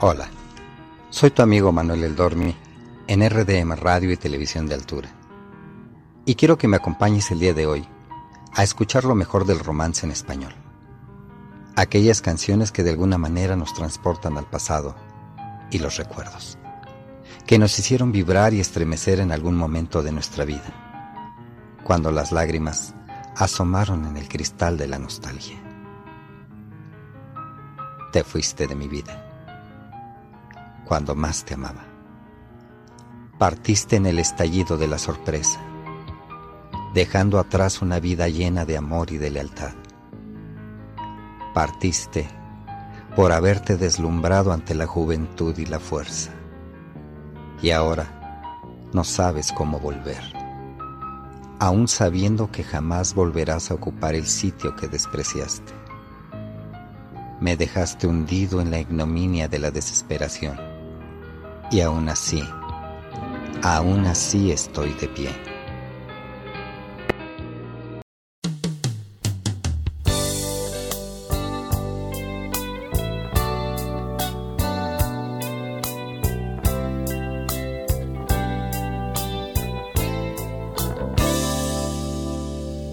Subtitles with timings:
[0.00, 0.28] Hola,
[1.10, 2.52] soy tu amigo Manuel El Dormi
[3.06, 5.08] en RDM Radio y Televisión de Altura.
[6.24, 7.86] Y quiero que me acompañes el día de hoy
[8.52, 10.52] a escuchar lo mejor del romance en español.
[11.76, 14.96] Aquellas canciones que de alguna manera nos transportan al pasado
[15.70, 16.58] y los recuerdos,
[17.46, 22.96] que nos hicieron vibrar y estremecer en algún momento de nuestra vida, cuando las lágrimas
[23.36, 25.56] asomaron en el cristal de la nostalgia.
[28.10, 29.23] Te fuiste de mi vida
[30.84, 31.84] cuando más te amaba.
[33.38, 35.60] Partiste en el estallido de la sorpresa,
[36.94, 39.72] dejando atrás una vida llena de amor y de lealtad.
[41.52, 42.28] Partiste
[43.16, 46.32] por haberte deslumbrado ante la juventud y la fuerza.
[47.62, 48.50] Y ahora
[48.92, 50.22] no sabes cómo volver,
[51.58, 55.72] aún sabiendo que jamás volverás a ocupar el sitio que despreciaste.
[57.40, 60.73] Me dejaste hundido en la ignominia de la desesperación
[61.70, 62.42] y aún así,
[63.62, 65.30] aún así estoy de pie.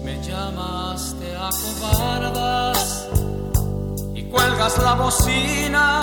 [0.04, 3.08] Me llamaste a cobardas
[4.14, 6.00] y cuelgas la bocina.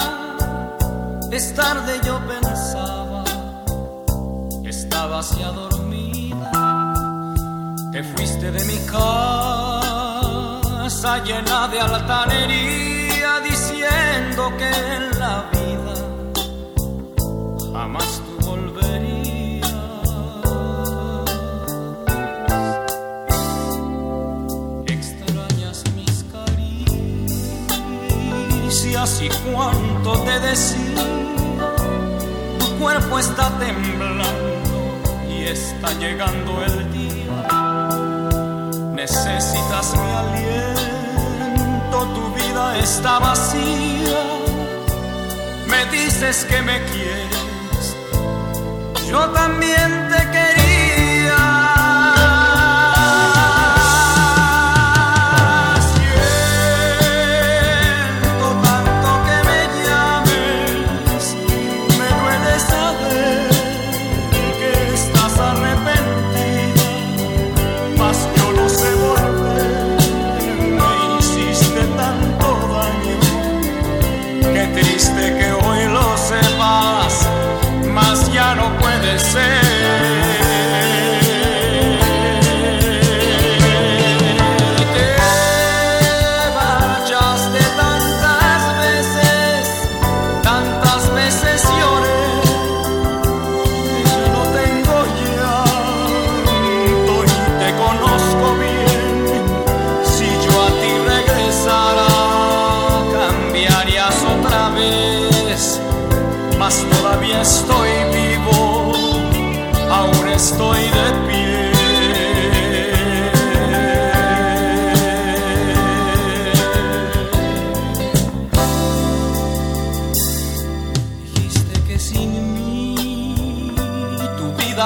[1.32, 2.20] Es tarde yo
[5.20, 6.50] ya dormida.
[7.92, 9.04] Te fuiste de mi casa
[11.26, 15.94] llena de altanería diciendo que en la vida
[17.74, 19.68] jamás tú volverías.
[24.88, 26.24] Extrañas mis
[28.72, 31.04] caricias y cuánto te decía
[32.58, 34.49] tu cuerpo está temblando
[35.52, 37.48] está llegando el día.
[38.94, 44.22] Necesitas mi aliento, tu vida está vacía.
[45.68, 47.96] Me dices que me quieres,
[49.10, 50.69] yo también te quería.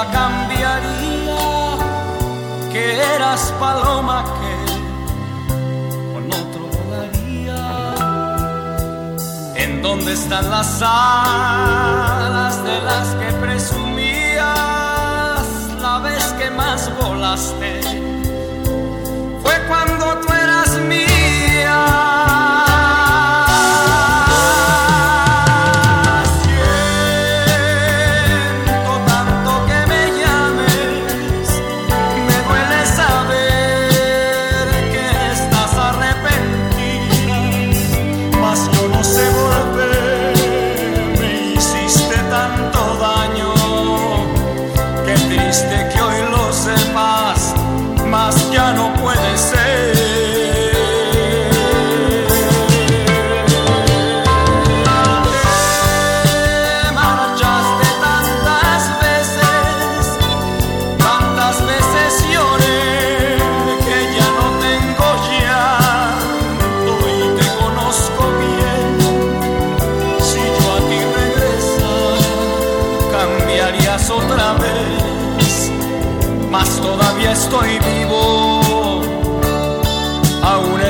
[0.02, 1.78] Cambiaría,
[2.72, 4.54] que eras paloma que
[6.12, 7.62] con otro volaría.
[9.54, 14.42] ¿En dónde están las alas de las que presumías
[15.80, 17.80] la vez que más volaste?
[19.42, 22.43] Fue cuando tú eras mía.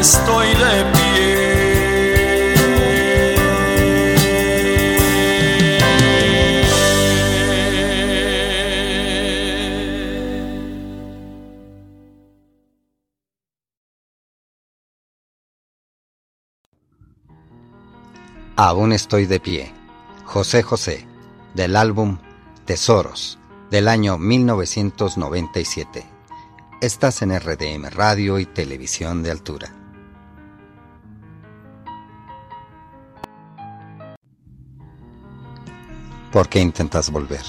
[0.04, 0.84] estoy de
[18.56, 19.72] Aún estoy de pie.
[20.26, 21.06] José José,
[21.54, 22.18] del álbum
[22.66, 23.38] Tesoros,
[23.70, 26.04] del año 1997.
[26.82, 29.83] Estás en RDM Radio y Televisión de Altura.
[36.34, 37.44] ¿Por qué intentas volver?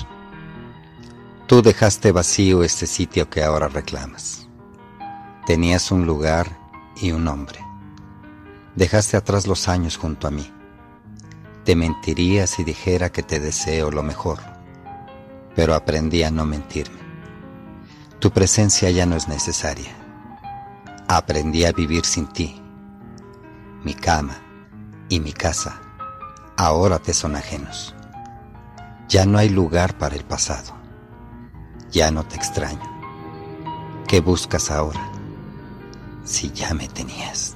[1.48, 4.48] Tú dejaste vacío este sitio que ahora reclamas.
[5.48, 6.60] Tenías un lugar
[6.96, 7.60] y un nombre.
[8.76, 10.54] Dejaste atrás los años junto a mí.
[11.64, 14.38] Te mentiría si dijera que te deseo lo mejor,
[15.56, 17.00] pero aprendí a no mentirme.
[18.20, 19.96] Tu presencia ya no es necesaria.
[21.08, 22.62] Aprendí a vivir sin ti.
[23.84, 24.38] Mi cama
[25.10, 25.82] y mi casa
[26.56, 27.95] ahora te son ajenos.
[29.08, 30.74] Ya no hay lugar para el pasado.
[31.92, 32.82] Ya no te extraño.
[34.08, 35.00] ¿Qué buscas ahora?
[36.24, 37.56] Si ya me tenías.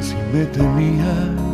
[0.00, 1.52] Si me tenías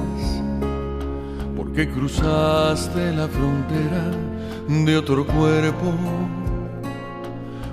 [1.78, 3.87] que cruzaste la frontera
[4.68, 5.94] de otro cuerpo,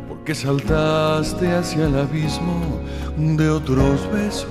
[0.07, 2.79] porque saltaste hacia el abismo
[3.17, 4.47] de otros besos.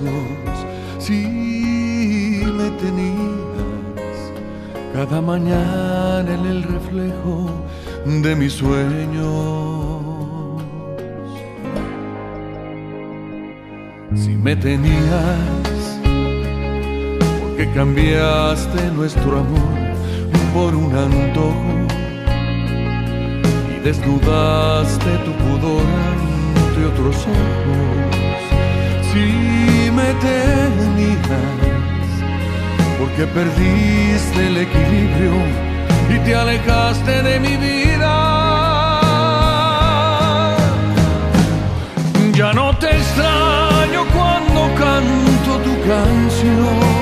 [0.99, 3.15] Si me tenías
[4.93, 7.49] cada mañana en el reflejo
[8.05, 10.03] de mis sueños.
[14.13, 15.99] Si me tenías
[17.57, 19.85] que cambiaste nuestro amor
[20.53, 21.84] por un antojo
[23.85, 25.85] desnudaste tu pudor
[26.57, 28.41] ante otros ojos.
[29.11, 31.19] Si me tenías,
[32.97, 35.33] porque perdiste el equilibrio
[36.09, 38.13] y te alejaste de mi vida.
[42.33, 46.94] Ya no te extraño cuando canto tu canción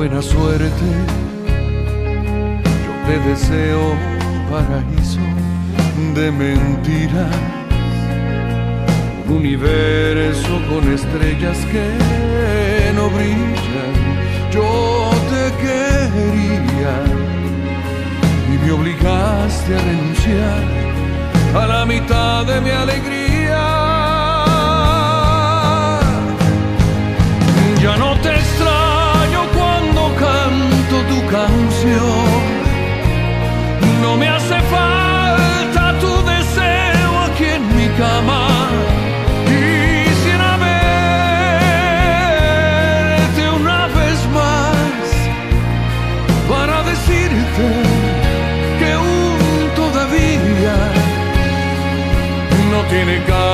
[0.00, 0.86] buena suerte.
[2.84, 3.82] Yo te deseo
[4.50, 5.20] paraíso
[6.14, 7.36] de mentiras,
[9.28, 13.94] un universo con estrellas que no brillan.
[14.50, 16.94] Yo te quería
[18.52, 23.19] y me obligaste a renunciar a la mitad de mi alegría.
[31.30, 32.28] Canción.
[34.02, 38.42] No me hace falta tu deseo aquí en mi cama.
[39.50, 40.50] Quisiera
[43.26, 45.04] verte una vez más
[46.50, 47.66] para decirte
[48.78, 49.38] que aún
[49.76, 50.76] todavía
[52.72, 53.49] no tiene caso.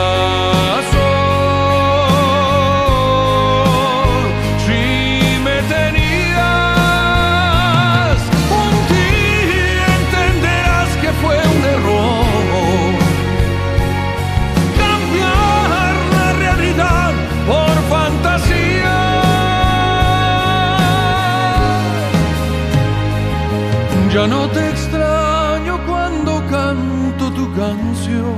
[24.71, 28.37] Extraño cuando canto tu canción.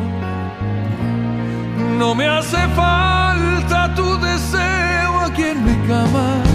[1.99, 6.48] No me hace falta tu deseo aquí en mi cama.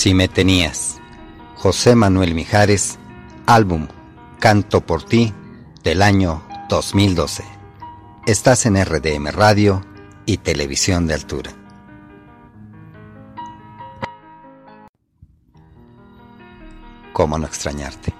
[0.00, 0.98] Si me tenías.
[1.56, 2.98] José Manuel Mijares,
[3.44, 3.86] álbum
[4.38, 5.34] Canto por ti
[5.84, 7.44] del año 2012.
[8.26, 9.84] Estás en RDM Radio
[10.24, 11.50] y Televisión de Altura.
[17.12, 18.14] ¿Cómo no extrañarte?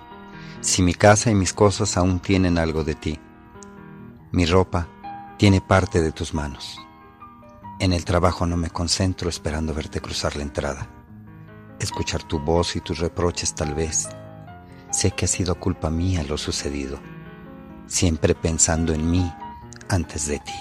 [0.60, 3.18] Si mi casa y mis cosas aún tienen algo de ti.
[4.32, 4.86] Mi ropa
[5.38, 6.76] tiene parte de tus manos.
[7.78, 10.99] En el trabajo no me concentro esperando verte cruzar la entrada.
[11.80, 14.08] Escuchar tu voz y tus reproches tal vez.
[14.90, 17.00] Sé que ha sido culpa mía lo sucedido,
[17.86, 19.32] siempre pensando en mí
[19.88, 20.54] antes de ti,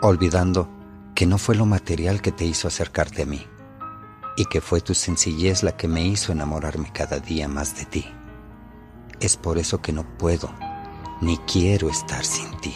[0.00, 0.68] olvidando
[1.14, 3.46] que no fue lo material que te hizo acercarte a mí
[4.36, 8.06] y que fue tu sencillez la que me hizo enamorarme cada día más de ti.
[9.20, 10.50] Es por eso que no puedo
[11.20, 12.74] ni quiero estar sin ti.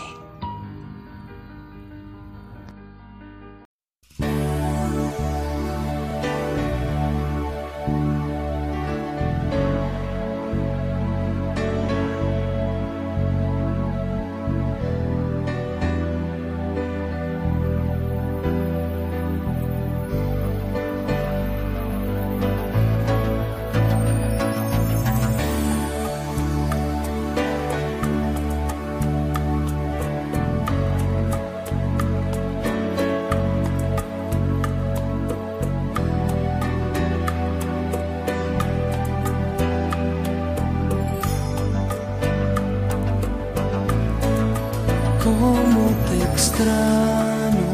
[46.55, 47.73] extraño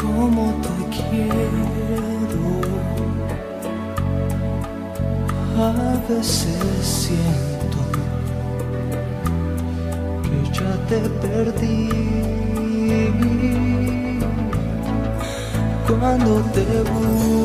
[0.00, 2.46] como te quiero.
[5.56, 5.72] A
[6.08, 7.78] veces siento
[10.22, 11.88] que ya te perdí.
[15.86, 17.43] Cuando te busco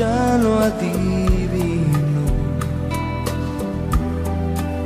[0.00, 2.22] ya lo adivino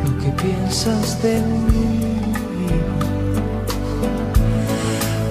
[0.03, 2.21] lo que piensas de mí.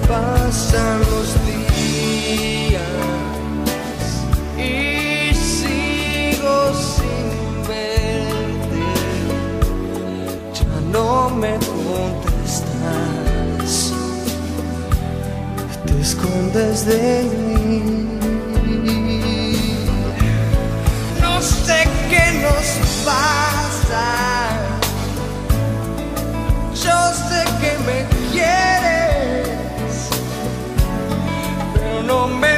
[0.08, 2.82] Pasan los días
[4.56, 6.56] y sigo
[6.92, 7.28] sin
[7.68, 8.84] verte.
[10.58, 11.08] Ya no
[11.40, 12.92] me contestas,
[15.84, 17.04] te escondes de
[17.36, 18.13] mí.
[32.14, 32.53] no me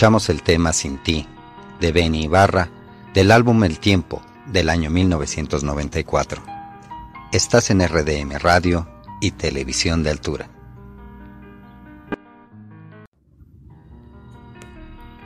[0.00, 1.28] escuchamos el tema Sin ti
[1.78, 2.70] de Benny Ibarra
[3.12, 6.42] del álbum El Tiempo del año 1994.
[7.32, 8.88] Estás en RDM Radio
[9.20, 10.48] y Televisión de Altura.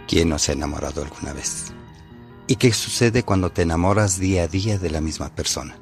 [0.08, 1.72] ¿Quién no se ha enamorado alguna vez?
[2.48, 5.76] ¿Y qué sucede cuando te enamoras día a día de la misma persona?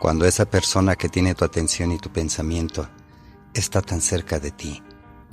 [0.00, 2.88] Cuando esa persona que tiene tu atención y tu pensamiento
[3.54, 4.82] está tan cerca de ti,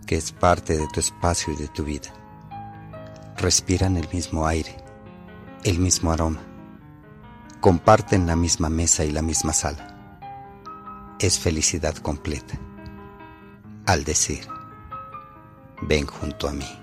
[0.05, 2.13] que es parte de tu espacio y de tu vida.
[3.37, 4.77] Respiran el mismo aire,
[5.63, 6.41] el mismo aroma.
[7.59, 10.19] Comparten la misma mesa y la misma sala.
[11.19, 12.59] Es felicidad completa.
[13.85, 14.48] Al decir,
[15.81, 16.82] ven junto a mí.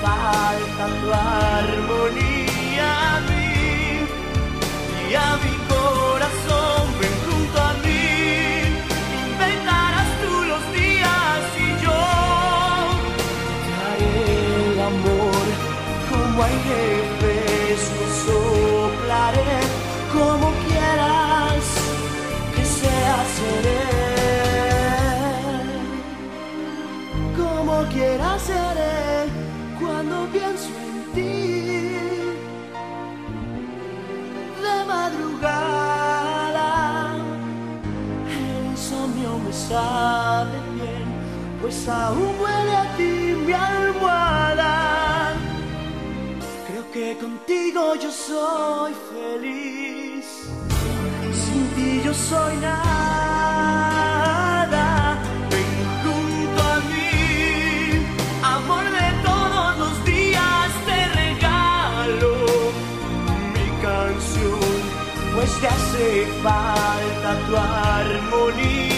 [0.00, 2.31] falta tu armonía.
[41.88, 45.34] aún huele a ti mi almohada.
[46.66, 50.24] Creo que contigo yo soy feliz,
[51.32, 52.78] sin ti yo soy nada.
[55.50, 57.10] Ven junto a mí,
[58.42, 62.32] amor de todos los días te regalo
[63.54, 64.80] mi canción,
[65.34, 68.92] pues te hace falta tu armonía.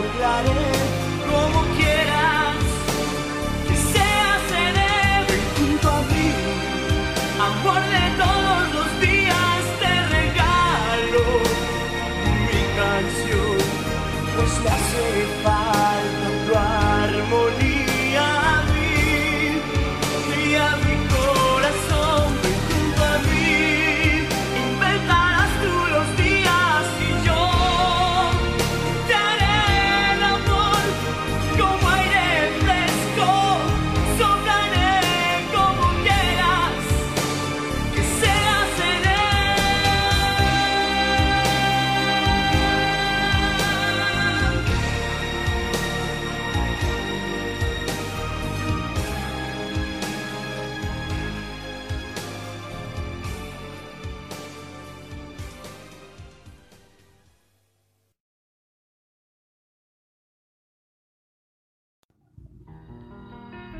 [0.00, 1.07] lograré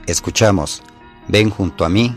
[0.08, 0.82] Escuchamos
[1.28, 2.16] Ven junto a mí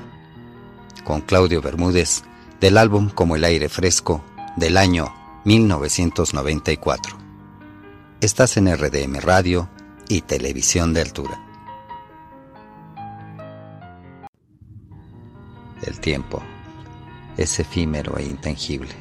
[1.03, 2.23] con Claudio Bermúdez
[2.61, 4.23] del álbum Como el aire fresco
[4.55, 7.17] del año 1994.
[8.21, 9.69] Estás en RDM Radio
[10.07, 11.37] y Televisión de Altura.
[15.83, 16.41] El tiempo
[17.35, 18.95] es efímero e intangible,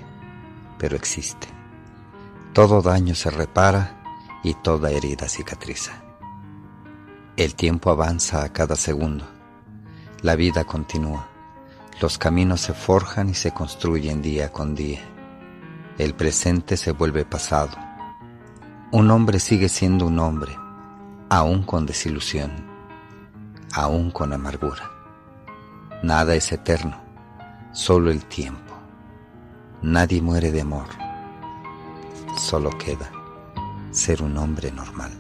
[0.79, 1.47] pero existe.
[2.53, 4.03] Todo daño se repara
[4.43, 6.10] y toda herida cicatriza.
[7.41, 9.25] El tiempo avanza a cada segundo.
[10.21, 11.27] La vida continúa.
[11.99, 15.01] Los caminos se forjan y se construyen día con día.
[15.97, 17.71] El presente se vuelve pasado.
[18.93, 20.55] Un hombre sigue siendo un hombre,
[21.31, 22.51] aún con desilusión,
[23.73, 24.91] aún con amargura.
[26.03, 27.01] Nada es eterno,
[27.73, 28.75] solo el tiempo.
[29.81, 30.89] Nadie muere de amor.
[32.37, 33.11] Solo queda
[33.93, 35.20] ser un hombre normal.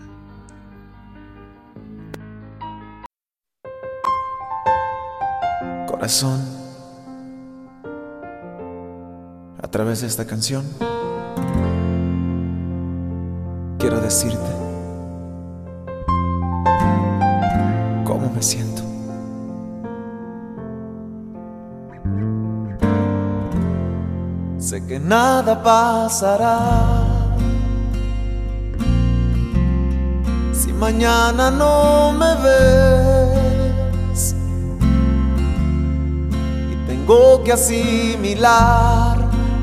[6.00, 6.40] Corazón,
[9.62, 10.64] a través de esta canción,
[13.78, 14.50] quiero decirte
[18.06, 18.80] cómo me siento.
[24.56, 26.60] Sé que nada pasará
[30.54, 33.19] si mañana no me ves.
[37.10, 39.18] Tengo que asimilar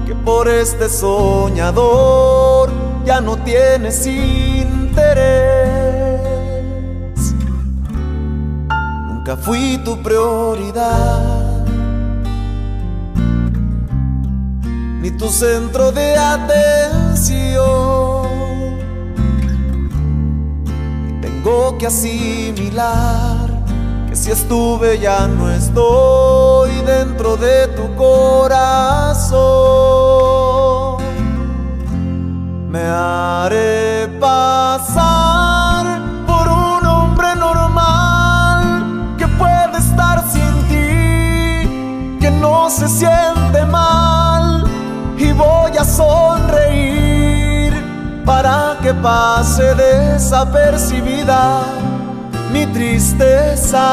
[0.06, 2.70] que por este soñador
[3.06, 4.98] ya no tienes interés.
[9.08, 11.64] Nunca fui tu prioridad
[15.02, 17.68] ni tu centro de atención.
[21.22, 23.48] Tengo que asimilar
[24.10, 29.38] que si estuve ya no estoy dentro de tu corazón.
[32.70, 35.86] Me haré pasar
[36.26, 44.66] por un hombre normal que puede estar sin ti, que no se siente mal
[45.18, 47.74] y voy a sonreír
[48.26, 51.62] para que pase desapercibida
[52.52, 53.86] mi tristeza.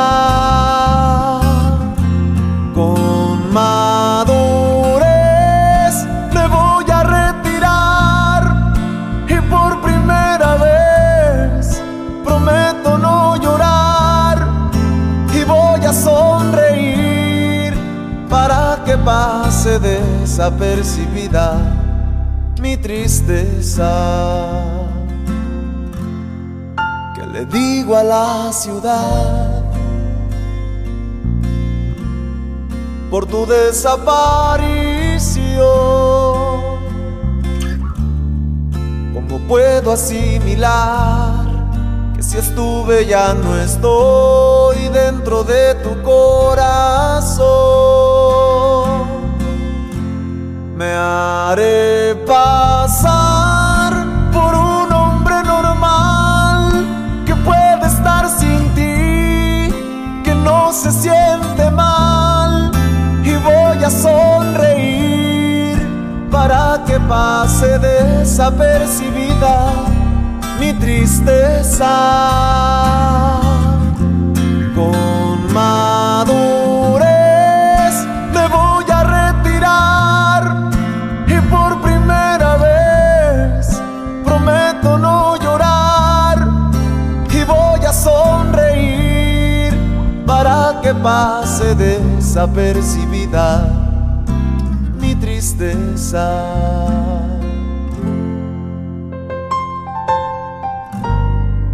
[22.60, 23.90] Mi tristeza.
[27.14, 29.62] Que le digo a la ciudad
[33.10, 34.74] por tu desaparición?
[39.14, 41.44] ¿Cómo puedo asimilar
[42.16, 48.13] que si estuve ya no estoy dentro de tu corazón?
[50.76, 53.92] Me haré pasar
[54.32, 56.84] por un hombre normal
[57.24, 59.72] que puede estar sin ti,
[60.24, 62.72] que no se siente mal
[63.22, 65.78] y voy a sonreír
[66.28, 69.70] para que pase desapercibida
[70.58, 71.84] mi tristeza.
[91.04, 93.68] Pase desapercibida
[94.98, 96.32] mi tristeza.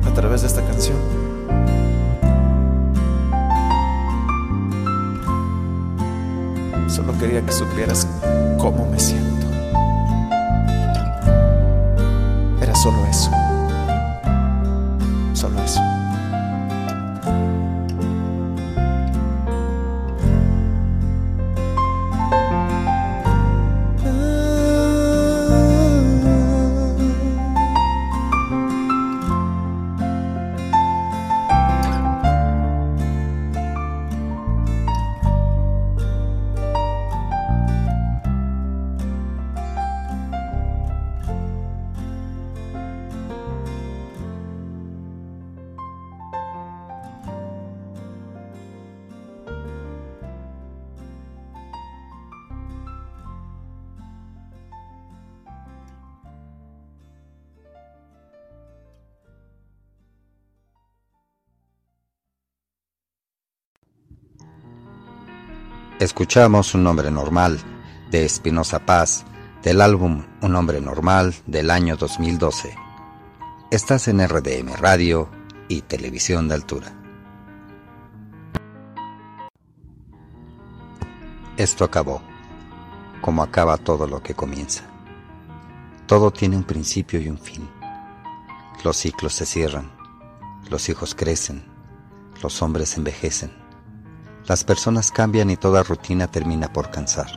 [0.04, 0.96] A través de esta canción
[6.88, 8.08] solo quería que supieras
[8.58, 9.46] cómo me siento.
[12.60, 13.39] Era solo eso.
[66.00, 67.60] Escuchamos Un Hombre Normal
[68.10, 69.26] de Espinosa Paz
[69.62, 72.74] del álbum Un Hombre Normal del año 2012.
[73.70, 75.28] Estás en RDM Radio
[75.68, 76.94] y Televisión de Altura.
[81.58, 82.22] Esto acabó,
[83.20, 84.84] como acaba todo lo que comienza.
[86.06, 87.68] Todo tiene un principio y un fin.
[88.84, 89.92] Los ciclos se cierran,
[90.70, 91.62] los hijos crecen,
[92.42, 93.59] los hombres envejecen
[94.46, 97.28] las personas cambian y toda rutina termina por cansar.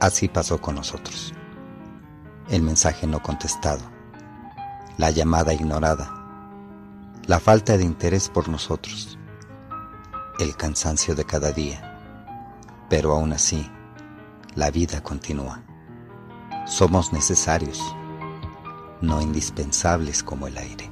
[0.00, 1.32] Así pasó con nosotros.
[2.48, 3.82] El mensaje no contestado,
[4.98, 6.12] la llamada ignorada,
[7.26, 9.18] la falta de interés por nosotros,
[10.38, 11.88] el cansancio de cada día.
[12.88, 13.70] Pero aún así,
[14.54, 15.62] la vida continúa.
[16.66, 17.80] Somos necesarios,
[19.00, 20.91] no indispensables como el aire.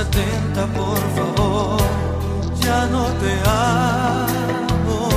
[0.00, 1.80] Atenta, por favor.
[2.60, 5.08] Ya no te amo.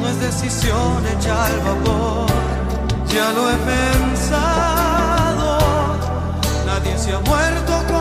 [0.00, 2.26] No es decisión hecha al vapor.
[3.14, 5.58] Ya lo he pensado.
[6.66, 7.97] Nadie se ha muerto con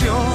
[0.00, 0.29] canción.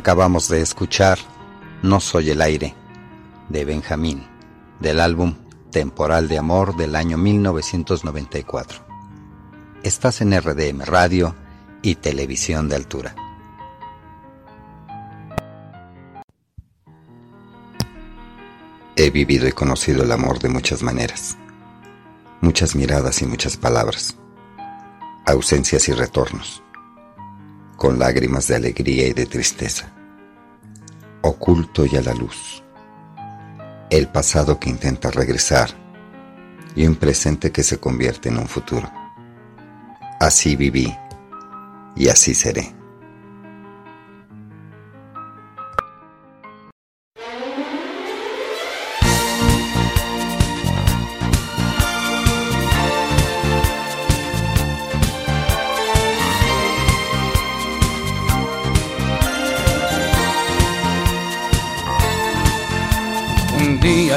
[0.00, 1.18] Acabamos de escuchar
[1.82, 2.74] No soy el aire
[3.50, 4.26] de Benjamín
[4.78, 5.34] del álbum
[5.70, 8.78] Temporal de Amor del año 1994.
[9.82, 11.36] Estás en RDM Radio
[11.82, 13.14] y Televisión de Altura.
[18.96, 21.36] He vivido y conocido el amor de muchas maneras,
[22.40, 24.16] muchas miradas y muchas palabras,
[25.26, 26.62] ausencias y retornos
[27.80, 29.90] con lágrimas de alegría y de tristeza,
[31.22, 32.62] oculto y a la luz.
[33.88, 35.70] El pasado que intenta regresar
[36.76, 38.92] y un presente que se convierte en un futuro.
[40.20, 40.94] Así viví
[41.96, 42.79] y así seré.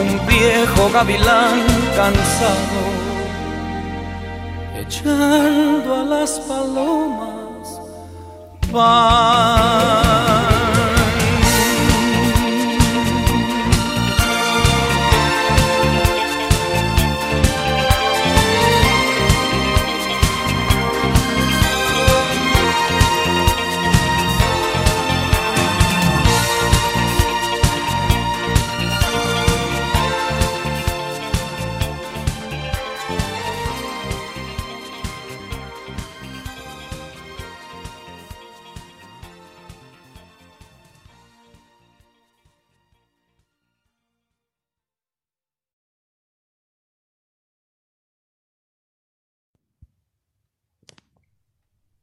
[0.00, 1.64] un viejo gavilán
[1.96, 2.82] cansado,
[4.78, 7.80] echando a las palomas.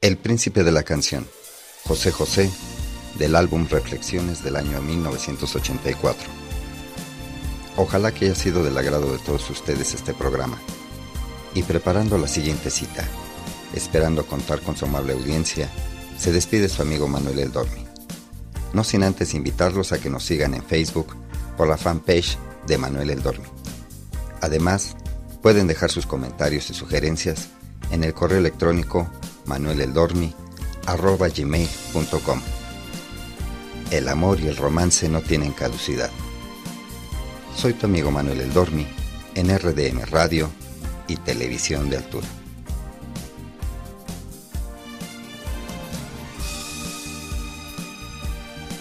[0.04, 1.26] El príncipe de la canción,
[1.86, 2.50] José José,
[3.18, 6.30] del álbum Reflexiones del año 1984.
[7.78, 10.60] Ojalá que haya sido del agrado de todos ustedes este programa.
[11.54, 13.08] Y preparando la siguiente cita,
[13.74, 15.70] esperando contar con su amable audiencia,
[16.18, 17.86] se despide su amigo Manuel El Dormi.
[18.74, 21.16] No sin antes invitarlos a que nos sigan en Facebook
[21.56, 22.38] por la fanpage
[22.68, 23.48] de Manuel El Dormi.
[24.42, 24.98] Además,
[25.42, 27.48] pueden dejar sus comentarios y sugerencias
[27.90, 29.10] en el correo electrónico
[29.46, 32.42] manueleldormi.com.
[33.92, 36.10] El amor y el romance no tienen caducidad.
[37.56, 38.88] Soy tu amigo Manuel Eldormi
[39.36, 40.50] en RDM Radio
[41.08, 42.28] y Televisión de Altura.